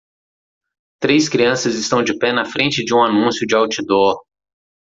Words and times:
Três 0.99 1.29
crianças 1.29 1.75
estão 1.75 2.01
de 2.03 2.17
pé 2.17 2.33
na 2.33 2.43
frente 2.43 2.83
de 2.83 2.91
um 2.91 3.03
anúncio 3.03 3.45
de 3.45 3.55
outdoor. 3.55 4.19